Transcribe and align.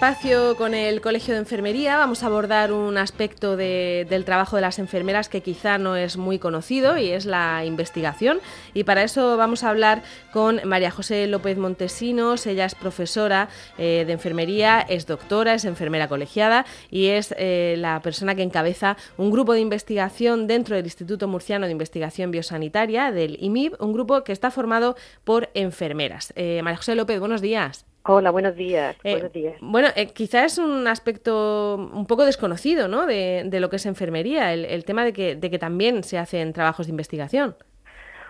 espacio 0.00 0.56
con 0.56 0.72
el 0.72 1.02
Colegio 1.02 1.34
de 1.34 1.40
Enfermería 1.40 1.98
vamos 1.98 2.22
a 2.22 2.26
abordar 2.28 2.72
un 2.72 2.96
aspecto 2.96 3.58
del 3.58 4.24
trabajo 4.24 4.56
de 4.56 4.62
las 4.62 4.78
enfermeras 4.78 5.28
que 5.28 5.42
quizá 5.42 5.76
no 5.76 5.94
es 5.94 6.16
muy 6.16 6.38
conocido 6.38 6.96
y 6.96 7.10
es 7.10 7.26
la 7.26 7.66
investigación. 7.66 8.40
Y 8.72 8.84
para 8.84 9.02
eso 9.02 9.36
vamos 9.36 9.62
a 9.62 9.68
hablar 9.68 10.02
con 10.32 10.58
María 10.64 10.90
José 10.90 11.26
López 11.26 11.58
Montesinos. 11.58 12.46
Ella 12.46 12.64
es 12.64 12.74
profesora 12.74 13.50
eh, 13.76 14.04
de 14.06 14.12
enfermería, 14.14 14.80
es 14.80 15.04
doctora, 15.04 15.52
es 15.52 15.66
enfermera 15.66 16.08
colegiada 16.08 16.64
y 16.90 17.08
es 17.08 17.34
eh, 17.36 17.74
la 17.76 18.00
persona 18.00 18.34
que 18.34 18.42
encabeza 18.42 18.96
un 19.18 19.30
grupo 19.30 19.52
de 19.52 19.60
investigación 19.60 20.46
dentro 20.46 20.76
del 20.76 20.86
Instituto 20.86 21.28
Murciano 21.28 21.66
de 21.66 21.72
Investigación 21.72 22.30
Biosanitaria, 22.30 23.12
del 23.12 23.36
IMIB, 23.38 23.74
un 23.78 23.92
grupo 23.92 24.24
que 24.24 24.32
está 24.32 24.50
formado 24.50 24.96
por 25.24 25.50
enfermeras. 25.52 26.32
Eh, 26.36 26.62
María 26.64 26.78
José 26.78 26.94
López, 26.94 27.20
buenos 27.20 27.42
días. 27.42 27.89
Hola, 28.04 28.30
buenos 28.30 28.56
días. 28.56 28.96
Eh, 29.04 29.12
buenos 29.12 29.32
días. 29.32 29.54
Bueno, 29.60 29.88
eh, 29.94 30.06
quizás 30.06 30.52
es 30.52 30.58
un 30.58 30.88
aspecto 30.88 31.76
un 31.76 32.06
poco 32.06 32.24
desconocido 32.24 32.88
¿no? 32.88 33.06
de, 33.06 33.42
de 33.44 33.60
lo 33.60 33.68
que 33.68 33.76
es 33.76 33.86
enfermería, 33.86 34.52
el, 34.52 34.64
el 34.64 34.84
tema 34.84 35.04
de 35.04 35.12
que, 35.12 35.36
de 35.36 35.50
que 35.50 35.58
también 35.58 36.02
se 36.02 36.16
hacen 36.18 36.52
trabajos 36.52 36.86
de 36.86 36.90
investigación. 36.90 37.56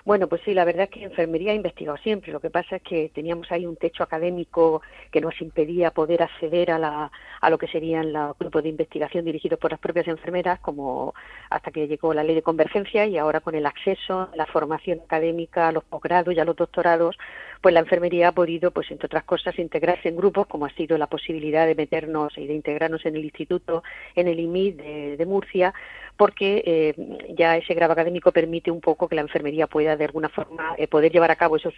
Bueno, 0.05 0.29
pues 0.29 0.41
sí, 0.45 0.55
la 0.55 0.65
verdad 0.65 0.85
es 0.85 0.91
que 0.91 1.05
enfermería 1.05 1.53
ha 1.53 1.55
investigado 1.55 1.99
siempre. 1.99 2.33
Lo 2.33 2.41
que 2.41 2.51
pasa 2.51 2.77
es 2.77 2.83
que 2.83 3.11
teníamos 3.15 3.53
ahí 3.53 3.67
un 3.67 3.77
techo 3.77 4.03
académico 4.03 4.83
que 5.11 5.21
nos 5.21 5.39
impedía 5.43 5.91
poder 5.91 6.23
acceder 6.23 6.71
a, 6.71 6.79
la, 6.79 7.13
a 7.41 7.51
lo 7.51 7.59
que 7.59 7.69
serían 7.69 8.13
los 8.13 8.37
grupos 8.39 8.63
de 8.63 8.71
investigación 8.71 9.27
dirigidos 9.27 9.59
por 9.59 9.71
las 9.71 9.79
propias 9.79 10.09
enfermeras, 10.09 10.59
como 10.61 11.15
hasta 11.51 11.71
que 11.71 11.87
llegó 11.87 12.15
la 12.15 12.25
ley 12.25 12.35
de 12.35 12.43
convergencia 12.43 13.05
y 13.07 13.19
ahora 13.19 13.41
con 13.41 13.55
el 13.55 13.67
acceso, 13.67 14.31
la 14.35 14.47
formación 14.47 15.01
académica, 15.05 15.69
a 15.69 15.73
los 15.73 15.85
posgrados 15.85 16.35
y 16.35 16.41
a 16.41 16.45
los 16.47 16.57
doctorados, 16.57 17.17
pues 17.61 17.75
la 17.75 17.81
enfermería 17.81 18.29
ha 18.29 18.33
podido, 18.33 18.71
pues 18.71 18.91
entre 18.91 19.07
otras 19.07 19.25
cosas, 19.25 19.59
integrarse 19.59 20.09
en 20.09 20.17
grupos, 20.17 20.47
como 20.47 20.67
ha 20.67 20.71
sido 20.71 20.97
la 20.97 21.07
posibilidad 21.07 21.67
de 21.67 21.75
meternos 21.75 22.37
y 22.39 22.47
de 22.47 22.55
integrarnos 22.55 23.05
en 23.05 23.17
el 23.17 23.25
instituto, 23.25 23.83
en 24.15 24.29
el 24.29 24.41
IMI 24.41 24.73
de, 24.73 25.17
de 25.17 25.27
Murcia, 25.27 25.75
porque 26.17 26.63
eh, 26.67 26.95
ya 27.31 27.57
ese 27.57 27.73
grado 27.73 27.95
académico 27.95 28.31
permite 28.31 28.71
un 28.71 28.83
poco 28.83 29.09
que 29.09 29.15
la 29.15 29.23
enfermería 29.23 29.67
pueda 29.67 29.97
de 29.97 30.05
alguna 30.05 30.29
forma 30.29 30.75
eh, 30.77 30.87
poder 30.87 31.13
llevar 31.13 31.31
a 31.31 31.37
cabo 31.37 31.57
esos 31.57 31.75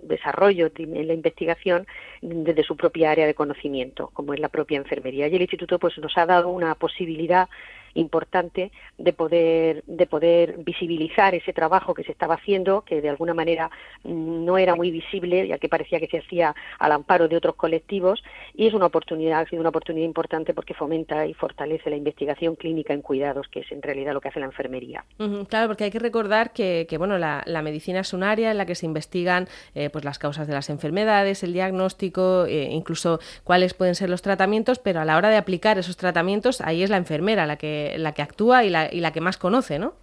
desarrollos 0.00 0.72
en 0.78 1.06
la 1.06 1.12
investigación 1.12 1.86
desde 2.22 2.62
su 2.62 2.76
propia 2.76 3.10
área 3.10 3.26
de 3.26 3.34
conocimiento, 3.34 4.10
como 4.14 4.32
es 4.32 4.40
la 4.40 4.48
propia 4.48 4.78
enfermería. 4.78 5.28
Y 5.28 5.34
el 5.34 5.42
instituto 5.42 5.78
pues 5.78 5.98
nos 5.98 6.16
ha 6.16 6.24
dado 6.24 6.48
una 6.48 6.74
posibilidad 6.74 7.48
importante 7.94 8.72
de 8.98 9.12
poder, 9.12 9.82
de 9.86 10.06
poder 10.06 10.56
visibilizar 10.58 11.34
ese 11.34 11.52
trabajo 11.52 11.94
que 11.94 12.04
se 12.04 12.12
estaba 12.12 12.34
haciendo, 12.34 12.82
que 12.82 13.00
de 13.00 13.08
alguna 13.08 13.34
manera 13.34 13.70
mm, 14.02 14.44
no 14.44 14.58
era 14.58 14.74
muy 14.74 14.90
visible, 14.90 15.46
ya 15.46 15.58
que 15.58 15.68
parecía 15.68 16.00
que 16.00 16.08
se 16.08 16.18
hacía 16.18 16.54
al 16.78 16.92
amparo 16.92 17.28
de 17.28 17.36
otros 17.36 17.54
colectivos, 17.56 18.22
y 18.54 18.66
es 18.66 18.74
una 18.74 18.86
oportunidad, 18.86 19.40
ha 19.40 19.46
sido 19.46 19.60
una 19.60 19.70
oportunidad 19.70 20.06
importante 20.06 20.54
porque 20.54 20.74
fomenta 20.74 21.26
y 21.26 21.34
fortalece 21.34 21.90
la 21.90 21.96
investigación 21.96 22.56
clínica 22.56 22.92
en 22.92 23.02
cuidados, 23.02 23.48
que 23.48 23.60
es 23.60 23.72
en 23.72 23.82
realidad 23.82 24.12
lo 24.12 24.20
que 24.20 24.28
hace 24.28 24.40
la 24.40 24.46
enfermería. 24.46 25.04
claro, 25.48 25.68
porque 25.68 25.84
hay 25.84 25.90
que 25.90 25.98
recordar 25.98 26.52
que, 26.52 26.86
que 26.88 26.98
bueno, 26.98 27.18
la, 27.18 27.44
medicina 27.64 28.00
es 28.00 28.12
un 28.12 28.22
área 28.22 28.50
en 28.50 28.58
la 28.58 28.66
que 28.66 28.74
se 28.74 28.84
investigan 28.84 29.48
eh, 29.74 29.88
pues 29.88 30.04
las 30.04 30.18
causas 30.18 30.46
de 30.46 30.52
las 30.52 30.68
enfermedades, 30.68 31.42
el 31.42 31.54
diagnóstico, 31.54 32.44
eh, 32.46 32.68
incluso 32.70 33.20
cuáles 33.42 33.72
pueden 33.72 33.94
ser 33.94 34.10
los 34.10 34.20
tratamientos, 34.20 34.78
pero 34.78 35.00
a 35.00 35.04
la 35.04 35.16
hora 35.16 35.30
de 35.30 35.36
aplicar 35.36 35.78
esos 35.78 35.96
tratamientos, 35.96 36.60
ahí 36.60 36.82
es 36.82 36.90
la 36.90 36.98
enfermera 36.98 37.46
la 37.46 37.56
que 37.56 37.83
la 37.98 38.12
que 38.12 38.22
actúa 38.22 38.64
y 38.64 38.70
la, 38.70 38.92
y 38.92 39.00
la 39.00 39.12
que 39.12 39.20
más 39.20 39.36
conoce, 39.36 39.78
¿no? 39.78 39.94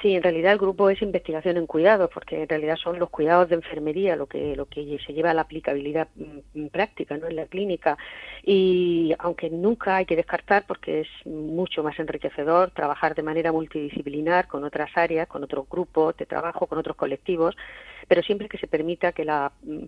Sí, 0.00 0.14
en 0.14 0.22
realidad 0.22 0.52
el 0.52 0.58
grupo 0.58 0.90
es 0.90 1.02
investigación 1.02 1.56
en 1.56 1.66
cuidados, 1.66 2.08
porque 2.14 2.42
en 2.42 2.48
realidad 2.48 2.76
son 2.76 3.00
los 3.00 3.10
cuidados 3.10 3.48
de 3.48 3.56
enfermería 3.56 4.14
lo 4.14 4.26
que 4.26 4.54
lo 4.54 4.66
que 4.66 4.96
se 5.04 5.12
lleva 5.12 5.32
a 5.32 5.34
la 5.34 5.42
aplicabilidad 5.42 6.06
mm, 6.14 6.66
práctica, 6.68 7.16
no 7.16 7.26
en 7.26 7.34
la 7.34 7.46
clínica. 7.46 7.98
Y 8.44 9.12
aunque 9.18 9.50
nunca 9.50 9.96
hay 9.96 10.06
que 10.06 10.14
descartar, 10.14 10.64
porque 10.68 11.00
es 11.00 11.08
mucho 11.26 11.82
más 11.82 11.98
enriquecedor 11.98 12.70
trabajar 12.70 13.16
de 13.16 13.24
manera 13.24 13.50
multidisciplinar 13.50 14.46
con 14.46 14.62
otras 14.62 14.90
áreas, 14.94 15.26
con 15.26 15.42
otros 15.42 15.68
grupos 15.68 16.16
de 16.16 16.26
trabajo, 16.26 16.68
con 16.68 16.78
otros 16.78 16.96
colectivos, 16.96 17.56
pero 18.08 18.22
siempre 18.22 18.48
que 18.48 18.58
se 18.58 18.66
permita 18.66 19.12
que 19.12 19.24
la, 19.24 19.52
mm, 19.62 19.84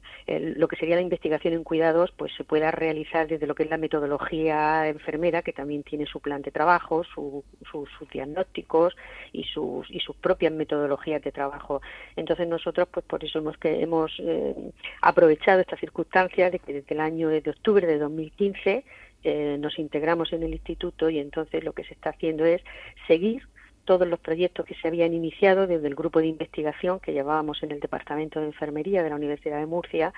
lo 0.57 0.69
que 0.69 0.77
sería 0.77 0.97
la 0.97 1.03
investigación 1.03 1.55
en 1.55 1.65
cuidados, 1.65 2.13
pues 2.17 2.33
se 2.37 2.45
pueda 2.45 2.71
realizar 2.71 3.27
desde 3.27 3.47
lo 3.47 3.55
que 3.55 3.63
es 3.63 3.71
la 3.71 3.79
metodología 3.79 4.87
enfermera, 4.87 5.43
que 5.43 5.53
también 5.53 5.83
tiene 5.83 6.07
su 6.07 6.21
plan 6.21 6.43
de 6.43 6.51
trabajo, 6.51 7.03
sus 7.05 8.11
diagnósticos 8.13 8.97
y 9.33 9.45
sus 9.45 9.89
sus 10.01 10.17
propias 10.17 10.53
metodologías 10.53 11.23
de 11.23 11.33
trabajo. 11.33 11.81
Entonces 12.17 12.49
nosotros, 12.49 12.89
pues 12.91 13.05
por 13.07 13.25
eso 13.25 13.39
hemos 13.39 13.57
que 13.59 13.81
hemos 13.81 14.13
eh, 14.19 14.55
aprovechado 15.03 15.61
esta 15.61 15.77
circunstancia 15.77 16.51
de 16.51 16.59
que 16.59 16.73
desde 16.73 16.95
el 16.95 17.01
año 17.01 17.29
de 17.29 17.43
octubre 17.49 17.87
de 17.87 17.99
2015 17.99 18.85
eh, 19.23 19.57
nos 19.59 19.79
integramos 19.79 20.33
en 20.33 20.43
el 20.43 20.53
instituto 20.53 21.11
y 21.11 21.19
entonces 21.19 21.63
lo 21.63 21.73
que 21.75 21.85
se 21.85 21.95
está 21.95 22.11
haciendo 22.11 22.45
es 22.45 22.63
seguir 23.07 23.43
todos 23.85 24.07
los 24.07 24.21
proyectos 24.21 24.67
que 24.67 24.75
se 24.75 24.89
habían 24.89 25.13
iniciado 25.15 25.67
desde 25.67 25.89
el 25.89 25.95
grupo 25.95 26.21
de 26.21 26.27
investigación 26.27 27.01
que 27.01 27.13
llevábamos 27.13 27.63
en 27.63 27.73
el 27.73 27.81
Departamento 27.81 28.41
de 28.41 28.47
Enfermería 28.47 29.03
de 29.03 29.11
la 29.11 29.17
Universidad 29.17 29.59
de 29.59 29.67
Murcia, 29.67 30.13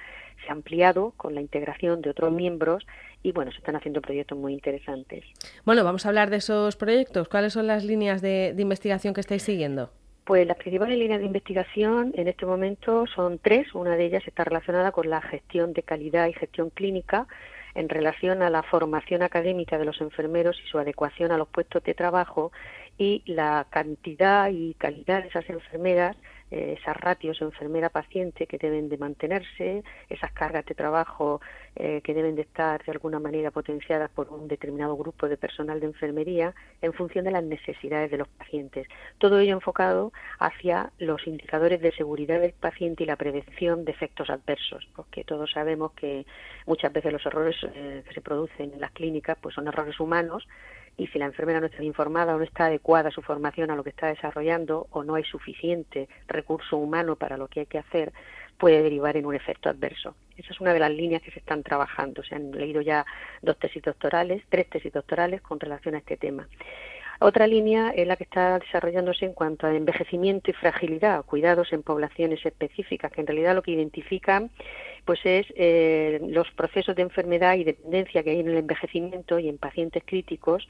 se 0.44 0.48
ha 0.48 0.52
ampliado 0.52 1.12
con 1.16 1.34
la 1.34 1.40
integración 1.40 2.02
de 2.02 2.10
otros 2.10 2.32
miembros 2.32 2.86
y 3.22 3.32
bueno, 3.32 3.52
se 3.52 3.58
están 3.58 3.76
haciendo 3.76 4.00
proyectos 4.00 4.36
muy 4.36 4.52
interesantes. 4.52 5.24
Bueno, 5.64 5.84
vamos 5.84 6.04
a 6.04 6.08
hablar 6.08 6.30
de 6.30 6.36
esos 6.36 6.76
proyectos. 6.76 7.28
¿Cuáles 7.28 7.52
son 7.52 7.66
las 7.66 7.84
líneas 7.84 8.20
de, 8.20 8.52
de 8.54 8.62
investigación 8.62 9.14
que 9.14 9.20
estáis 9.20 9.42
siguiendo? 9.42 9.90
Pues 10.24 10.46
las 10.46 10.56
principales 10.56 10.98
líneas 10.98 11.20
de 11.20 11.26
investigación 11.26 12.12
en 12.14 12.28
este 12.28 12.46
momento 12.46 13.06
son 13.06 13.38
tres. 13.38 13.74
Una 13.74 13.96
de 13.96 14.04
ellas 14.04 14.22
está 14.26 14.44
relacionada 14.44 14.92
con 14.92 15.10
la 15.10 15.20
gestión 15.20 15.72
de 15.72 15.82
calidad 15.82 16.28
y 16.28 16.32
gestión 16.32 16.70
clínica 16.70 17.26
en 17.74 17.88
relación 17.88 18.42
a 18.42 18.50
la 18.50 18.62
formación 18.62 19.22
académica 19.22 19.78
de 19.78 19.84
los 19.84 20.00
enfermeros 20.00 20.60
y 20.64 20.68
su 20.68 20.78
adecuación 20.78 21.32
a 21.32 21.38
los 21.38 21.48
puestos 21.48 21.82
de 21.82 21.94
trabajo 21.94 22.52
y 23.02 23.22
la 23.26 23.66
cantidad 23.68 24.48
y 24.50 24.74
calidad 24.74 25.22
de 25.22 25.28
esas 25.28 25.48
enfermeras 25.50 26.16
eh, 26.52 26.76
esas 26.78 26.94
ratios 26.98 27.40
enfermera-paciente 27.40 28.46
que 28.46 28.58
deben 28.58 28.90
de 28.90 28.98
mantenerse, 28.98 29.82
esas 30.10 30.32
cargas 30.32 30.66
de 30.66 30.74
trabajo 30.74 31.40
eh, 31.74 32.02
que 32.04 32.12
deben 32.12 32.36
de 32.36 32.42
estar 32.42 32.84
de 32.84 32.92
alguna 32.92 33.18
manera 33.18 33.50
potenciadas 33.50 34.10
por 34.10 34.28
un 34.28 34.48
determinado 34.48 34.94
grupo 34.94 35.30
de 35.30 35.38
personal 35.38 35.80
de 35.80 35.86
enfermería 35.86 36.54
en 36.82 36.92
función 36.92 37.24
de 37.24 37.30
las 37.30 37.42
necesidades 37.42 38.10
de 38.10 38.18
los 38.18 38.28
pacientes. 38.28 38.86
Todo 39.16 39.38
ello 39.38 39.54
enfocado 39.54 40.12
hacia 40.38 40.92
los 40.98 41.26
indicadores 41.26 41.80
de 41.80 41.90
seguridad 41.92 42.38
del 42.38 42.52
paciente 42.52 43.04
y 43.04 43.06
la 43.06 43.16
prevención 43.16 43.86
de 43.86 43.92
efectos 43.92 44.28
adversos, 44.28 44.86
porque 44.94 45.24
todos 45.24 45.50
sabemos 45.52 45.92
que 45.92 46.26
muchas 46.66 46.92
veces 46.92 47.14
los 47.14 47.24
errores 47.24 47.56
eh, 47.74 48.02
que 48.06 48.12
se 48.12 48.20
producen 48.20 48.74
en 48.74 48.80
las 48.80 48.90
clínicas 48.90 49.38
pues 49.40 49.54
son 49.54 49.68
errores 49.68 49.98
humanos 49.98 50.46
y 50.96 51.06
si 51.08 51.18
la 51.18 51.26
enfermera 51.26 51.60
no 51.60 51.66
está 51.66 51.82
informada 51.82 52.34
o 52.34 52.38
no 52.38 52.44
está 52.44 52.66
adecuada 52.66 53.10
su 53.10 53.22
formación 53.22 53.70
a 53.70 53.76
lo 53.76 53.82
que 53.82 53.90
está 53.90 54.08
desarrollando 54.08 54.86
o 54.90 55.02
no 55.04 55.14
hay 55.14 55.24
suficiente 55.24 56.08
recurso 56.28 56.76
humano 56.76 57.16
para 57.16 57.36
lo 57.36 57.48
que 57.48 57.60
hay 57.60 57.66
que 57.66 57.78
hacer, 57.78 58.12
puede 58.58 58.82
derivar 58.82 59.16
en 59.16 59.26
un 59.26 59.34
efecto 59.34 59.68
adverso. 59.68 60.14
Esa 60.36 60.52
es 60.52 60.60
una 60.60 60.72
de 60.72 60.78
las 60.78 60.90
líneas 60.90 61.22
que 61.22 61.30
se 61.30 61.40
están 61.40 61.62
trabajando. 61.62 62.22
Se 62.22 62.34
han 62.34 62.52
leído 62.52 62.80
ya 62.80 63.04
dos 63.40 63.58
tesis 63.58 63.82
doctorales, 63.82 64.42
tres 64.48 64.68
tesis 64.68 64.92
doctorales 64.92 65.40
con 65.42 65.58
relación 65.58 65.94
a 65.94 65.98
este 65.98 66.16
tema. 66.16 66.46
Otra 67.20 67.46
línea 67.46 67.90
es 67.90 68.06
la 68.06 68.16
que 68.16 68.24
está 68.24 68.58
desarrollándose 68.58 69.24
en 69.24 69.32
cuanto 69.32 69.66
a 69.66 69.74
envejecimiento 69.74 70.50
y 70.50 70.54
fragilidad, 70.54 71.24
cuidados 71.24 71.72
en 71.72 71.82
poblaciones 71.82 72.44
específicas, 72.44 73.12
que 73.12 73.20
en 73.20 73.26
realidad 73.26 73.54
lo 73.54 73.62
que 73.62 73.72
identifican 73.72 74.50
pues 75.04 75.20
es 75.24 75.46
eh, 75.56 76.20
los 76.28 76.50
procesos 76.52 76.94
de 76.94 77.02
enfermedad 77.02 77.54
y 77.56 77.64
dependencia 77.64 78.22
que 78.22 78.30
hay 78.30 78.40
en 78.40 78.48
el 78.48 78.56
envejecimiento 78.58 79.38
y 79.38 79.48
en 79.48 79.58
pacientes 79.58 80.02
críticos 80.06 80.68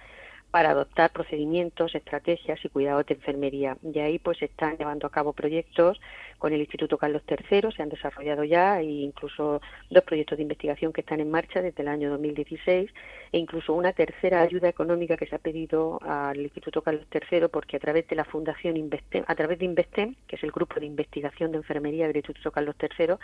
para 0.52 0.70
adoptar 0.70 1.10
procedimientos, 1.10 1.94
estrategias 1.94 2.62
y 2.62 2.69
cuidados 2.69 3.06
de 3.06 3.14
enfermería. 3.14 3.78
Y 3.82 3.99
ahí 3.99 4.19
pues 4.19 4.37
se 4.38 4.44
están 4.44 4.76
llevando 4.76 5.06
a 5.06 5.10
cabo 5.10 5.32
proyectos 5.32 5.99
con 6.37 6.52
el 6.52 6.60
Instituto 6.60 6.99
Carlos 6.99 7.22
III, 7.26 7.72
se 7.75 7.82
han 7.82 7.88
desarrollado 7.88 8.44
ya 8.44 8.81
e 8.81 8.84
incluso 8.84 9.62
dos 9.90 10.02
proyectos 10.04 10.37
de 10.37 10.43
investigación 10.43 10.93
que 10.93 11.00
están 11.00 11.20
en 11.20 11.31
marcha 11.31 11.62
desde 11.62 11.82
el 11.82 11.88
año 11.88 12.10
2016 12.10 12.90
e 13.32 13.38
incluso 13.38 13.72
una 13.72 13.93
tercera 13.93 14.43
ayuda 14.43 14.69
económica 14.69 15.16
que 15.16 15.26
se 15.26 15.37
ha 15.37 15.38
pedido 15.38 15.99
al 16.02 16.38
Instituto 16.38 16.82
Carlos 16.82 17.06
III 17.10 17.49
porque 17.49 17.76
a 17.78 17.81
través 17.81 18.06
de 18.08 18.16
la 18.16 18.25
Fundación 18.25 18.76
Investem, 18.76 19.25
a 19.26 19.34
través 19.34 19.58
de 19.58 19.64
Investem, 19.64 20.16
que 20.26 20.37
es 20.37 20.43
el 20.43 20.50
grupo 20.50 20.78
de 20.78 20.87
investigación 20.87 21.50
de 21.52 21.58
enfermería 21.58 22.08
del 22.08 22.16
Instituto 22.16 22.50
Carlos 22.50 22.75
III, 22.78 23.14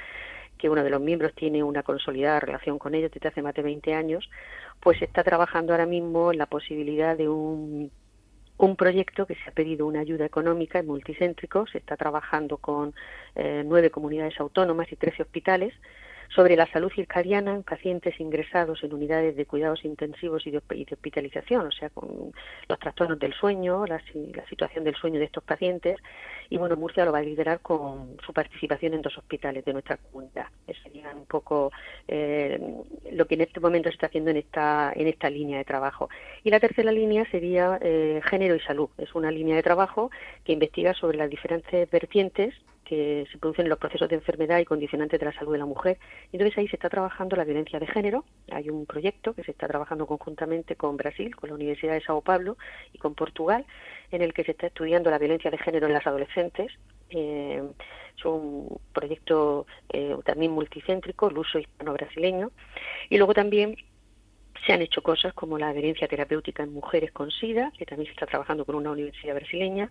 que 0.58 0.69
uno 0.69 0.84
de 0.84 0.90
los 0.90 1.00
miembros 1.00 1.32
tiene 1.34 1.62
una 1.62 1.82
consolidada 1.82 2.40
relación 2.40 2.78
con 2.78 2.94
ellos 2.94 3.10
desde 3.12 3.28
hace 3.28 3.43
más 3.43 3.55
de 3.55 3.62
20 3.62 3.94
años, 3.94 4.28
pues 4.81 5.00
está 5.00 5.25
trabajando 5.25 5.72
ahora 5.72 5.87
mismo 5.87 6.32
en 6.32 6.38
la 6.38 6.46
posibilidad 6.46 7.16
de 7.16 7.28
un, 7.28 7.90
un 8.58 8.76
proyecto 8.76 9.26
que 9.26 9.37
se 9.37 9.49
ha 9.49 9.52
pedido 9.52 9.87
una 9.87 10.00
ayuda 10.00 10.26
económica 10.26 10.78
en 10.81 10.87
multicéntrico, 10.87 11.66
se 11.66 11.78
está 11.78 11.96
trabajando 11.96 12.58
con 12.58 12.94
eh, 13.37 13.62
nueve 13.64 13.90
comunidades 13.90 14.38
autónomas 14.40 14.90
y 14.93 14.96
trece 14.96 15.22
hospitales 15.22 15.72
sobre 16.28 16.56
la 16.56 16.66
salud 16.66 16.90
circadiana 16.94 17.54
en 17.54 17.62
pacientes 17.62 18.20
ingresados 18.20 18.82
en 18.84 18.92
unidades 18.92 19.36
de 19.36 19.46
cuidados 19.46 19.84
intensivos 19.84 20.46
y 20.46 20.50
de, 20.50 20.58
hospitalización, 20.58 21.66
o 21.66 21.72
sea, 21.72 21.90
con 21.90 22.32
los 22.69 22.78
trastornos 22.78 23.19
del 23.19 23.32
sueño, 23.32 23.86
la, 23.86 24.00
situación 24.48 24.84
del 24.84 24.94
sueño 24.94 25.19
de 25.19 25.26
estos 25.26 25.42
pacientes. 25.42 25.98
Y 26.50 26.58
bueno, 26.58 26.76
Murcia 26.76 27.04
lo 27.04 27.12
va 27.12 27.19
a 27.19 27.22
liderar 27.22 27.60
con 27.60 28.16
su 28.25 28.32
participación 28.32 28.94
en 28.94 29.02
dos 29.02 29.16
hospitales 29.16 29.64
de 29.64 29.72
nuestra 29.72 29.96
comunidad. 29.96 30.46
Eso 30.66 30.82
sería 30.82 31.10
un 31.14 31.26
poco 31.26 31.72
eh, 32.06 32.58
lo 33.12 33.26
que 33.26 33.34
en 33.34 33.42
este 33.42 33.60
momento 33.60 33.88
se 33.88 33.94
está 33.94 34.06
haciendo 34.06 34.30
en 34.30 34.38
esta, 34.38 34.92
en 34.94 35.08
esta 35.08 35.30
línea 35.30 35.58
de 35.58 35.64
trabajo. 35.64 36.08
Y 36.44 36.50
la 36.50 36.60
tercera 36.60 36.92
línea 36.92 37.28
sería 37.30 37.78
eh, 37.80 38.20
género 38.25 38.54
y 38.54 38.60
salud. 38.60 38.90
Es 38.98 39.14
una 39.14 39.30
línea 39.30 39.56
de 39.56 39.62
trabajo 39.62 40.10
que 40.44 40.52
investiga 40.52 40.94
sobre 40.94 41.19
las 41.19 41.30
diferentes 41.30 41.90
vertientes 41.90 42.54
que 42.88 43.26
se 43.31 43.38
producen 43.38 43.67
en 43.67 43.70
los 43.70 43.79
procesos 43.79 44.08
de 44.08 44.17
enfermedad 44.17 44.58
y 44.61 44.64
condicionantes 44.64 45.20
de 45.20 45.26
la 45.26 45.32
salud 45.32 45.52
de 45.52 45.58
la 45.58 45.67
mujer. 45.67 45.99
Entonces 46.32 46.56
ahí 46.56 46.69
se 46.69 46.76
está 46.76 46.88
trabajando 46.88 47.37
la 47.37 47.44
violencia 47.44 47.79
de 47.79 47.87
género. 47.87 48.25
Hay 48.50 48.70
un 48.70 48.87
proyecto 48.87 49.35
que 49.35 49.44
se 49.44 49.50
está 49.50 49.69
trabajando 49.69 50.06
conjuntamente 50.06 50.75
con 50.75 50.96
Brasil, 50.96 51.37
con 51.37 51.50
la 51.50 51.55
Universidad 51.55 51.93
de 51.93 52.00
Sao 52.00 52.23
Paulo 52.23 52.56
y 52.94 52.99
con 52.99 53.14
Portugal, 53.14 53.67
en 54.11 54.23
el 54.23 54.32
que 54.32 54.44
se 54.44 54.52
está 54.52 54.69
estudiando 54.69 55.11
la 55.11 55.19
violencia 55.19 55.50
de 55.50 55.58
género 55.58 55.87
en 55.87 55.93
las 55.93 56.06
adolescentes. 56.06 56.73
Eh, 57.11 57.62
es 58.17 58.25
un 58.25 58.81
proyecto 58.93 59.67
eh, 59.93 60.17
también 60.25 60.52
multicéntrico, 60.52 61.29
el 61.29 61.38
uso 61.38 61.58
hispano-brasileño. 61.58 62.50
Y 63.11 63.19
luego 63.19 63.35
también 63.35 63.76
se 64.66 64.72
han 64.72 64.82
hecho 64.82 65.02
cosas 65.02 65.32
como 65.34 65.58
la 65.58 65.69
adherencia 65.69 66.08
terapéutica 66.08 66.62
en 66.62 66.72
mujeres 66.72 67.12
con 67.12 67.31
SIDA, 67.31 67.72
que 67.76 67.87
también 67.87 68.06
se 68.06 68.12
está 68.12 68.26
trabajando 68.26 68.64
con 68.64 68.75
una 68.75 68.90
universidad 68.90 69.34
brasileña, 69.34 69.90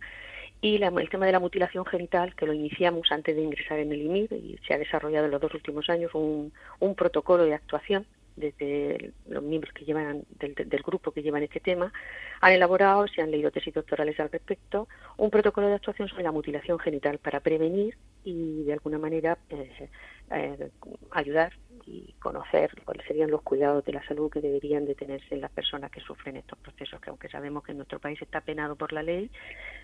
y 0.60 0.82
el 0.82 1.10
tema 1.10 1.26
de 1.28 1.32
la 1.32 1.40
mutilación 1.40 1.86
genital, 1.86 2.36
que 2.36 2.48
lo 2.48 2.54
iniciamos 2.54 3.12
antes 3.12 3.36
de 3.36 3.44
ingresar 3.44 3.80
en 3.80 3.92
el 3.92 4.02
IMIR 4.02 4.34
y 4.34 4.60
se 4.66 4.74
ha 4.74 4.78
desarrollado 4.78 5.26
en 5.26 5.32
los 5.32 5.42
dos 5.42 5.54
últimos 5.54 5.88
años 5.90 6.14
un, 6.16 6.52
un 6.80 6.96
protocolo 6.96 7.44
de 7.44 7.54
actuación 7.54 8.08
desde 8.38 9.14
los 9.28 9.44
miembros 9.44 9.74
que 9.74 9.84
llevan 9.84 10.24
del, 10.40 10.84
grupo 10.84 11.12
que 11.12 11.22
llevan 11.22 11.44
este 11.44 11.60
tema. 11.60 11.92
Han 12.40 12.54
elaborado, 12.54 13.08
se 13.08 13.22
han 13.22 13.32
leído 13.32 13.52
tesis 13.52 13.74
doctorales 13.74 14.20
al 14.20 14.32
respecto, 14.32 14.88
un 15.18 15.30
protocolo 15.30 15.68
de 15.68 15.74
actuación 15.74 16.08
sobre 16.08 16.24
la 16.24 16.32
mutilación 16.32 16.80
genital 16.80 17.18
para 17.18 17.40
prevenir 17.40 17.98
y 18.24 18.64
de 18.64 18.74
alguna 18.74 19.00
manera 19.00 19.38
eh, 19.50 19.90
eh, 20.32 20.70
ayudar 21.12 21.54
y 21.86 22.14
conocer 22.20 22.72
cuáles 22.84 23.06
serían 23.08 23.32
los 23.32 23.42
cuidados 23.42 23.86
de 23.86 23.94
la 23.94 24.06
salud 24.06 24.30
que 24.30 24.42
deberían 24.42 24.86
de 24.86 24.96
tenerse 24.96 25.36
en 25.36 25.42
las 25.42 25.52
personas 25.52 25.90
que 25.90 26.02
sufren 26.02 26.36
estos 26.36 26.60
procesos, 26.60 27.00
que 27.00 27.10
aunque 27.10 27.30
sabemos 27.30 27.64
que 27.64 27.72
en 27.72 27.78
nuestro 27.78 28.00
país 28.00 28.22
está 28.22 28.42
penado 28.42 28.76
por 28.76 28.92
la 28.92 29.04
ley, 29.04 29.32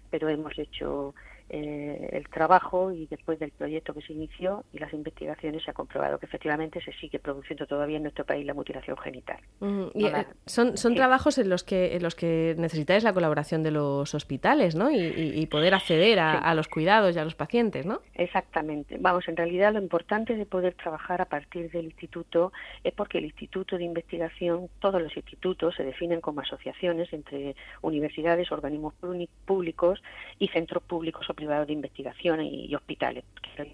pero 0.09 0.27
hemos 0.29 0.57
hecho 0.59 1.15
eh, 1.49 2.09
el 2.13 2.27
trabajo 2.29 2.91
y 2.91 3.05
después 3.07 3.37
del 3.37 3.51
proyecto 3.51 3.93
que 3.93 4.01
se 4.01 4.13
inició 4.13 4.63
y 4.73 4.79
las 4.79 4.93
investigaciones 4.93 5.63
se 5.63 5.71
ha 5.71 5.73
comprobado 5.73 6.17
que 6.17 6.25
efectivamente 6.25 6.81
se 6.81 6.93
sigue 6.93 7.19
produciendo 7.19 7.67
todavía 7.67 7.97
en 7.97 8.03
nuestro 8.03 8.25
país 8.25 8.45
la 8.45 8.53
mutilación 8.53 8.97
genital. 8.97 9.37
Eh, 9.61 10.25
son 10.45 10.77
son 10.77 10.95
trabajos 10.95 11.37
en 11.37 11.49
los 11.49 11.63
que 11.63 11.95
en 11.95 12.03
los 12.03 12.15
que 12.15 12.55
necesitáis 12.57 13.03
la 13.03 13.13
colaboración 13.13 13.61
de 13.61 13.71
los 13.71 14.15
hospitales, 14.15 14.75
¿no? 14.75 14.89
Y, 14.91 15.45
poder 15.47 15.75
acceder 15.75 16.19
a, 16.19 16.39
a, 16.39 16.55
los 16.55 16.67
cuidados 16.67 17.15
y 17.15 17.19
a 17.19 17.23
los 17.23 17.35
pacientes, 17.35 17.85
¿no? 17.85 18.01
Exactamente. 18.15 18.97
Vamos, 18.99 19.27
en 19.27 19.35
realidad 19.35 19.73
lo 19.73 19.79
importante 19.79 20.32
de 20.37 20.45
poder 20.45 20.73
trabajar 20.75 21.21
a 21.21 21.25
partir 21.25 21.69
del 21.71 21.85
instituto 21.85 22.51
es 22.83 22.93
porque 22.93 23.17
el 23.17 23.25
instituto 23.25 23.77
de 23.77 23.83
investigación, 23.83 24.69
todos 24.79 25.01
los 25.01 25.15
institutos 25.15 25.75
se 25.75 25.83
definen 25.83 26.21
como 26.21 26.41
asociaciones 26.41 27.11
entre 27.13 27.55
universidades, 27.81 28.51
organismos 28.51 28.93
públicos 29.45 30.01
y 30.39 30.47
centros 30.49 30.83
públicos 30.83 31.29
o 31.29 31.33
privados 31.33 31.67
de 31.67 31.73
investigación 31.73 32.41
y, 32.41 32.73
hospitales. 32.73 33.23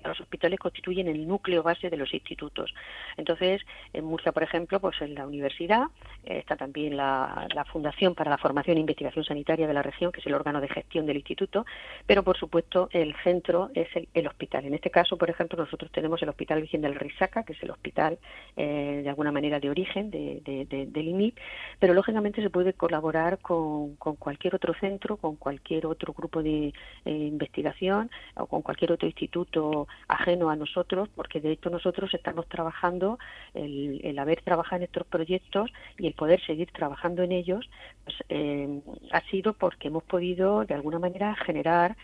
Los 0.04 0.20
hospitales 0.20 0.60
constituyen 0.60 1.08
el 1.08 1.28
núcleo 1.28 1.64
base 1.64 1.90
de 1.90 1.98
los 1.98 2.14
institutos. 2.14 2.74
Entonces, 3.18 3.62
en 3.94 4.06
Murcia, 4.06 4.32
por 4.32 4.44
ejemplo, 4.44 4.80
pues 4.80 5.02
en 5.02 5.16
la 5.16 5.26
universidad 5.26 5.84
está 6.24 6.56
también 6.56 6.98
la, 6.98 7.48
Fundación 7.72 8.16
para 8.16 8.32
la 8.32 8.38
Formación 8.38 8.78
e 8.78 8.80
Investigación 8.80 9.24
Sanitaria 9.24 9.68
de 9.68 9.74
la 9.74 9.84
región, 9.84 10.12
que 10.12 10.22
es 10.22 10.26
el 10.26 10.34
órgano 10.34 10.60
de 10.60 10.68
gestión 10.68 11.06
del 11.06 11.18
instituto, 11.18 11.66
pero 12.08 12.24
por 12.24 12.38
supuesto 12.38 12.90
el 12.92 13.16
centro 13.24 13.70
es 13.76 13.88
el, 14.14 14.28
hospital. 14.28 14.66
En 14.66 14.74
este 14.74 14.90
caso, 14.90 15.18
por 15.18 15.30
ejemplo, 15.30 15.58
nosotros 15.58 15.92
tenemos 15.92 16.22
el 16.24 16.30
Hospital 16.30 16.49
Virgen 16.56 16.81
del 16.81 16.96
Risaca, 16.96 17.44
que 17.44 17.54
es 17.54 17.63
el 17.63 17.72
hospital 17.72 18.19
eh, 18.56 19.01
de 19.04 19.10
alguna 19.10 19.31
manera 19.31 19.60
de 19.60 19.69
origen 19.69 20.12
de, 20.12 20.42
del 20.69 21.07
IMIP, 21.07 21.38
pero 21.80 21.94
lógicamente 21.94 22.42
se 22.42 22.50
puede 22.50 22.74
colaborar 22.74 23.40
con, 23.40 23.96
cualquier 23.96 24.56
otro 24.56 24.74
centro, 24.80 25.18
con 25.18 25.36
cualquier 25.36 25.86
otro 25.86 26.13
grupo 26.13 26.44
de 26.44 26.74
eh, 27.06 27.12
investigación 27.12 28.10
o 28.36 28.48
con 28.48 28.62
cualquier 28.62 28.92
otro 28.92 29.07
instituto 29.07 29.88
ajeno 30.07 30.50
a 30.50 30.56
nosotros, 30.56 31.10
porque 31.16 31.40
de 31.40 31.51
hecho 31.51 31.69
nosotros 31.69 32.13
estamos 32.13 32.48
trabajando, 32.48 33.19
el, 33.54 34.18
haber 34.19 34.42
trabajado 34.42 34.78
en 34.78 34.84
estos 34.84 35.07
proyectos 35.07 35.72
y 35.98 36.07
el 36.07 36.13
poder 36.13 36.42
seguir 36.45 36.69
trabajando 36.72 37.24
en 37.24 37.31
ellos, 37.31 37.69
pues, 38.04 38.18
eh, 38.30 38.81
ha 39.12 39.22
sido 39.30 39.54
porque 39.54 39.88
hemos 39.88 40.04
podido 40.04 40.66
de 40.66 40.74
alguna 40.74 41.00
manera 41.00 41.36
generar 41.36 41.95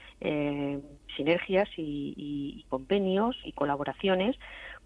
sinergias 1.16 1.70
y, 1.78 2.66
convenios 2.70 3.36
y 3.44 3.52
colaboraciones 3.52 4.36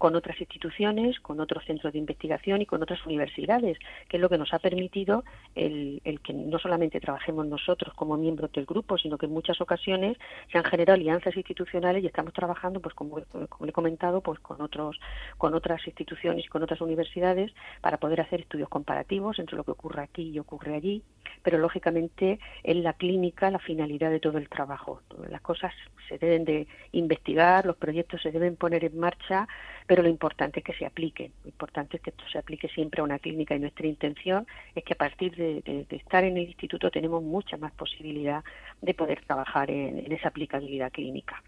con 0.00 0.16
otras 0.16 0.40
instituciones, 0.40 1.20
con 1.20 1.40
otros 1.40 1.62
centros 1.66 1.92
de 1.92 1.98
investigación 1.98 2.62
y 2.62 2.66
con 2.66 2.82
otras 2.82 3.04
universidades, 3.04 3.76
que 4.08 4.16
es 4.16 4.20
lo 4.20 4.30
que 4.30 4.38
nos 4.38 4.54
ha 4.54 4.58
permitido 4.58 5.24
el, 5.54 6.00
que 6.24 6.32
no 6.32 6.58
solamente 6.58 7.00
trabajemos 7.00 7.46
nosotros 7.46 7.92
como 7.92 8.16
miembros 8.16 8.50
del 8.52 8.64
grupo, 8.64 8.96
sino 8.96 9.18
que 9.18 9.26
en 9.26 9.32
muchas 9.32 9.60
ocasiones 9.60 10.16
se 10.50 10.56
han 10.56 10.64
generado 10.64 10.94
alianzas 10.94 11.36
institucionales 11.36 12.02
y 12.02 12.06
estamos 12.06 12.32
trabajando, 12.32 12.80
pues 12.80 12.94
como, 12.94 13.20
como 13.50 13.68
he 13.68 13.72
comentado, 13.72 14.22
pues 14.22 14.40
con 14.40 14.62
otros, 14.62 14.98
con 15.36 15.52
otras 15.52 15.86
instituciones 15.86 16.46
y 16.46 16.48
con 16.48 16.62
otras 16.62 16.80
universidades 16.80 17.52
para 17.82 17.98
poder 17.98 18.22
hacer 18.22 18.40
estudios 18.40 18.70
comparativos 18.70 19.38
entre 19.38 19.58
lo 19.58 19.64
que 19.64 19.72
ocurre 19.72 20.02
aquí 20.02 20.30
y 20.30 20.38
ocurre 20.38 20.76
allí, 20.76 21.02
pero 21.42 21.58
lógicamente 21.58 22.40
en 22.62 22.82
la 22.82 22.94
clínica 22.94 23.50
la 23.50 23.58
finalidad 23.58 24.10
de 24.10 24.20
todo 24.20 24.38
el 24.38 24.48
trabajo. 24.48 25.02
Las 25.28 25.42
cosas 25.42 25.74
se 26.08 26.16
deben 26.16 26.46
de 26.46 26.66
investigar, 26.92 27.66
los 27.66 27.76
proyectos 27.76 28.22
se 28.22 28.32
deben 28.32 28.56
poner 28.56 28.84
en 28.84 28.98
marcha, 28.98 29.46
pero 29.90 30.04
lo 30.04 30.08
importante 30.08 30.60
es 30.60 30.64
que 30.64 30.72
se 30.74 30.86
aplique. 30.86 31.32
Lo 31.42 31.48
importante 31.48 31.96
es 31.96 32.02
que 32.04 32.10
esto 32.10 32.22
se 32.30 32.38
aplique 32.38 32.68
siempre 32.68 33.00
a 33.00 33.04
una 33.04 33.18
clínica 33.18 33.56
y 33.56 33.58
nuestra 33.58 33.88
intención 33.88 34.46
es 34.76 34.84
que 34.84 34.92
a 34.92 34.96
partir 34.96 35.34
de, 35.34 35.84
estar 35.90 36.22
en 36.22 36.36
el 36.36 36.44
instituto 36.44 36.92
tenemos 36.92 37.24
mucha 37.24 37.56
más 37.56 37.72
posibilidad 37.72 38.44
de 38.80 38.94
poder 38.94 39.20
trabajar 39.26 39.68
en, 39.68 40.12
esa 40.12 40.28
aplicabilidad 40.28 40.92
clínica. 40.92 41.42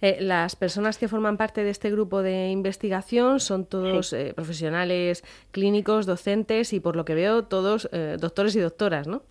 Eh, 0.00 0.18
las 0.20 0.54
personas 0.54 0.96
que 0.96 1.08
forman 1.08 1.36
parte 1.36 1.64
de 1.64 1.70
este 1.70 1.90
grupo 1.90 2.22
de 2.22 2.50
investigación 2.50 3.40
son 3.40 3.66
todos 3.66 4.12
eh, 4.12 4.32
profesionales 4.32 5.24
clínicos, 5.50 6.06
docentes 6.06 6.72
y 6.74 6.78
por 6.78 6.94
lo 6.94 7.04
que 7.04 7.16
veo 7.16 7.46
todos 7.46 7.88
eh, 7.90 8.16
doctores 8.16 8.54
y 8.54 8.60
doctoras, 8.60 9.08
¿no? 9.08 9.22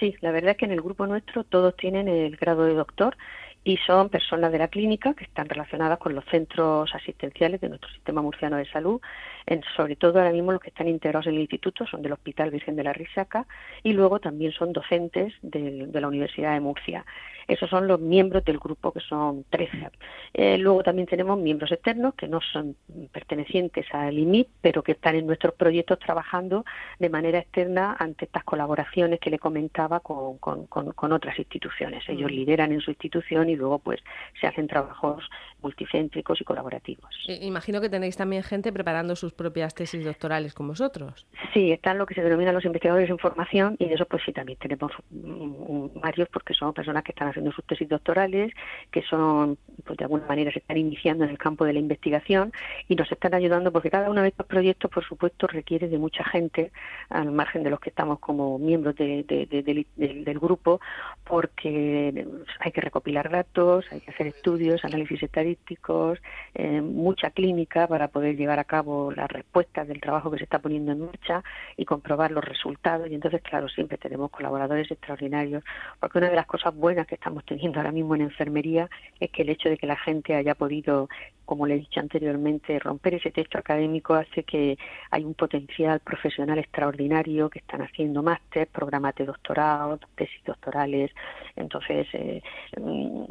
Sí, 0.00 0.16
la 0.22 0.32
verdad 0.32 0.50
es 0.50 0.56
que 0.56 0.64
en 0.64 0.72
el 0.72 0.82
grupo 0.82 1.06
nuestro 1.06 1.44
todos 1.44 1.76
tienen 1.76 2.08
el 2.08 2.36
grado 2.36 2.64
de 2.64 2.74
doctor 2.74 3.16
y 3.64 3.76
son 3.78 4.08
personas 4.08 4.50
de 4.50 4.58
la 4.58 4.68
clínica 4.68 5.14
que 5.14 5.24
están 5.24 5.48
relacionadas 5.48 5.98
con 5.98 6.14
los 6.14 6.24
centros 6.26 6.92
asistenciales 6.94 7.60
de 7.60 7.68
nuestro 7.68 7.90
sistema 7.90 8.20
murciano 8.20 8.56
de 8.56 8.66
salud, 8.66 9.00
en, 9.46 9.62
sobre 9.76 9.96
todo 9.96 10.18
ahora 10.18 10.32
mismo 10.32 10.52
los 10.52 10.60
que 10.60 10.70
están 10.70 10.88
integrados 10.88 11.26
en 11.26 11.34
el 11.34 11.42
instituto 11.42 11.86
son 11.86 12.02
del 12.02 12.12
Hospital 12.12 12.50
Virgen 12.50 12.76
de 12.76 12.84
la 12.84 12.92
Risaca 12.92 13.46
y 13.82 13.92
luego 13.92 14.18
también 14.18 14.52
son 14.52 14.72
docentes 14.72 15.32
de 15.42 15.88
la 15.92 16.08
Universidad 16.08 16.54
de 16.54 16.60
Murcia. 16.60 17.04
Esos 17.48 17.68
son 17.70 17.86
los 17.86 18.00
miembros 18.00 18.44
del 18.44 18.58
grupo, 18.58 18.92
que 18.92 19.00
son 19.00 19.44
13. 19.50 19.90
Eh, 20.34 20.58
luego 20.58 20.82
también 20.82 21.06
tenemos 21.06 21.38
miembros 21.38 21.72
externos 21.72 22.14
que 22.14 22.28
no 22.28 22.40
son 22.40 22.76
pertenecientes 23.12 23.86
al 23.92 24.18
IMIP, 24.18 24.48
pero 24.60 24.82
que 24.82 24.92
están 24.92 25.16
en 25.16 25.26
nuestros 25.26 25.54
proyectos 25.54 25.98
trabajando 25.98 26.64
de 26.98 27.08
manera 27.08 27.38
externa 27.38 27.96
ante 27.98 28.24
estas 28.26 28.44
colaboraciones 28.44 29.20
que 29.20 29.30
le 29.30 29.38
comentaba 29.38 30.00
con, 30.00 30.38
con, 30.38 31.12
otras 31.12 31.38
instituciones. 31.38 32.08
Ellos 32.08 32.30
mm. 32.30 32.34
lideran 32.34 32.72
en 32.72 32.80
su 32.80 32.90
institución 32.90 33.50
y 33.50 33.56
luego 33.56 33.78
pues 33.78 34.00
se 34.40 34.46
hacen 34.46 34.66
trabajos 34.66 35.28
multicéntricos 35.62 36.40
y 36.40 36.44
colaborativos. 36.44 37.10
Imagino 37.40 37.80
que 37.80 37.88
tenéis 37.88 38.16
también 38.16 38.42
gente 38.42 38.72
preparando 38.72 39.16
sus 39.16 39.32
propias 39.32 39.74
tesis 39.74 40.04
doctorales 40.04 40.54
con 40.54 40.68
vosotros. 40.68 41.26
Sí, 41.52 41.72
están 41.72 41.98
lo 41.98 42.06
que 42.06 42.14
se 42.14 42.22
denominan 42.22 42.54
los 42.54 42.64
investigadores 42.64 43.08
en 43.10 43.18
formación 43.18 43.76
y 43.78 43.86
de 43.86 43.94
eso 43.94 44.06
pues 44.06 44.22
sí 44.24 44.32
también 44.32 44.58
tenemos 44.58 44.92
varios 45.10 46.28
porque 46.28 46.54
son 46.54 46.72
personas 46.72 47.04
que 47.04 47.12
están 47.12 47.28
haciendo 47.28 47.52
sus 47.52 47.64
tesis 47.64 47.88
doctorales, 47.88 48.52
que 48.90 49.02
son, 49.02 49.58
pues 49.84 49.98
de 49.98 50.04
alguna 50.04 50.26
manera 50.26 50.52
se 50.52 50.58
están 50.58 50.76
iniciando 50.76 51.24
en 51.24 51.30
el 51.30 51.38
campo 51.38 51.64
de 51.64 51.72
la 51.72 51.78
investigación 51.78 52.52
y 52.88 52.94
nos 52.94 53.10
están 53.10 53.34
ayudando 53.34 53.72
porque 53.72 53.90
cada 53.90 54.10
uno 54.10 54.22
de 54.22 54.28
estos 54.28 54.46
proyectos, 54.46 54.90
por 54.90 55.04
supuesto, 55.04 55.46
requiere 55.46 55.88
de 55.88 55.98
mucha 55.98 56.24
gente, 56.24 56.72
al 57.10 57.30
margen 57.30 57.62
de 57.62 57.70
los 57.70 57.80
que 57.80 57.90
estamos 57.90 58.18
como 58.18 58.58
miembros 58.58 58.96
del, 58.96 60.38
grupo, 60.40 60.80
porque 61.24 62.26
hay 62.60 62.72
que 62.72 62.80
recopilar 62.80 63.30
datos, 63.30 63.84
hay 63.90 64.00
que 64.00 64.10
hacer 64.10 64.26
estudios, 64.26 64.84
análisis 64.84 65.22
estadísticos, 65.22 65.51
eh, 66.54 66.80
mucha 66.80 67.30
clínica 67.30 67.86
para 67.86 68.08
poder 68.08 68.36
llevar 68.36 68.58
a 68.58 68.64
cabo 68.64 69.12
las 69.12 69.30
respuestas 69.30 69.88
del 69.88 70.00
trabajo 70.00 70.30
que 70.30 70.38
se 70.38 70.44
está 70.44 70.58
poniendo 70.58 70.92
en 70.92 71.00
marcha 71.00 71.42
y 71.76 71.84
comprobar 71.84 72.30
los 72.30 72.44
resultados. 72.44 73.08
Y 73.10 73.14
entonces, 73.14 73.42
claro, 73.42 73.68
siempre 73.68 73.98
tenemos 73.98 74.30
colaboradores 74.30 74.90
extraordinarios, 74.90 75.64
porque 76.00 76.18
una 76.18 76.30
de 76.30 76.36
las 76.36 76.46
cosas 76.46 76.74
buenas 76.74 77.06
que 77.06 77.14
estamos 77.14 77.44
teniendo 77.44 77.78
ahora 77.78 77.92
mismo 77.92 78.14
en 78.14 78.22
enfermería 78.22 78.88
es 79.20 79.30
que 79.30 79.42
el 79.42 79.50
hecho 79.50 79.68
de 79.68 79.78
que 79.78 79.86
la 79.86 79.96
gente 79.96 80.34
haya 80.34 80.54
podido 80.54 81.08
como 81.44 81.66
le 81.66 81.74
he 81.74 81.78
dicho 81.78 82.00
anteriormente, 82.00 82.78
romper 82.78 83.14
ese 83.14 83.30
texto 83.30 83.58
académico 83.58 84.14
hace 84.14 84.44
que 84.44 84.78
hay 85.10 85.24
un 85.24 85.34
potencial 85.34 86.00
profesional 86.00 86.58
extraordinario 86.58 87.50
que 87.50 87.58
están 87.58 87.82
haciendo 87.82 88.22
máster, 88.22 88.68
programas 88.68 89.14
de 89.16 89.26
doctorado, 89.26 89.98
tesis 90.14 90.42
doctorales. 90.44 91.10
Entonces, 91.56 92.06
eh, 92.12 92.42
mm, 92.80 93.24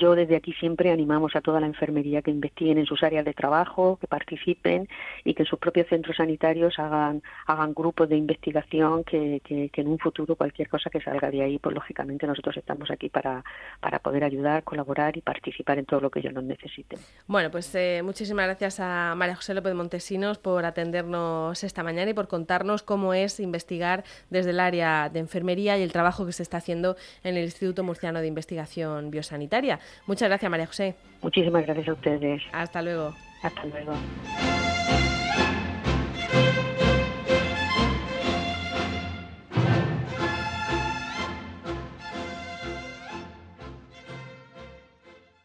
yo 0.00 0.14
desde 0.14 0.36
aquí 0.36 0.52
siempre 0.54 0.90
animamos 0.90 1.36
a 1.36 1.40
toda 1.40 1.60
la 1.60 1.66
enfermería 1.66 2.22
que 2.22 2.30
investiguen 2.30 2.78
en 2.78 2.86
sus 2.86 3.02
áreas 3.02 3.24
de 3.24 3.34
trabajo, 3.34 3.98
que 4.00 4.06
participen 4.06 4.88
y 5.24 5.34
que 5.34 5.42
en 5.42 5.46
sus 5.46 5.58
propios 5.58 5.86
centros 5.88 6.16
sanitarios 6.16 6.78
hagan, 6.78 7.22
hagan 7.46 7.74
grupos 7.74 8.08
de 8.08 8.16
investigación 8.16 9.04
que, 9.04 9.40
que, 9.44 9.70
en 9.78 9.88
un 9.88 9.98
futuro 9.98 10.34
cualquier 10.34 10.68
cosa 10.68 10.90
que 10.90 11.00
salga 11.00 11.30
de 11.30 11.42
ahí, 11.42 11.58
pues 11.58 11.74
lógicamente 11.74 12.26
nosotros 12.26 12.56
estamos 12.56 12.90
aquí 12.90 13.08
para, 13.08 13.44
para 13.80 14.00
poder 14.00 14.24
ayudar, 14.24 14.64
colaborar 14.64 15.16
y 15.16 15.20
participar 15.20 15.78
en 15.78 15.86
todo 15.86 16.00
lo 16.00 16.10
que 16.10 16.18
ellos 16.20 16.32
nos 16.32 16.44
necesiten. 16.44 16.98
Bueno, 17.26 17.50
pues 17.58 17.74
eh, 17.74 18.02
muchísimas 18.04 18.46
gracias 18.46 18.78
a 18.78 19.16
María 19.16 19.34
José 19.34 19.52
López 19.52 19.74
Montesinos 19.74 20.38
por 20.38 20.64
atendernos 20.64 21.64
esta 21.64 21.82
mañana 21.82 22.12
y 22.12 22.14
por 22.14 22.28
contarnos 22.28 22.84
cómo 22.84 23.14
es 23.14 23.40
investigar 23.40 24.04
desde 24.30 24.50
el 24.50 24.60
área 24.60 25.08
de 25.08 25.18
enfermería 25.18 25.76
y 25.76 25.82
el 25.82 25.90
trabajo 25.90 26.24
que 26.24 26.30
se 26.30 26.44
está 26.44 26.58
haciendo 26.58 26.94
en 27.24 27.36
el 27.36 27.42
Instituto 27.42 27.82
Murciano 27.82 28.20
de 28.20 28.28
Investigación 28.28 29.10
Biosanitaria. 29.10 29.80
Muchas 30.06 30.28
gracias, 30.28 30.48
María 30.48 30.68
José. 30.68 30.94
Muchísimas 31.20 31.66
gracias 31.66 31.88
a 31.88 31.94
ustedes. 31.94 32.42
Hasta 32.52 32.80
luego. 32.80 33.12
Hasta 33.42 33.64
luego. 33.64 33.92